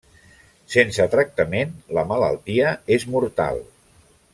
[0.75, 3.67] Sense tractament, la malaltia és mortal.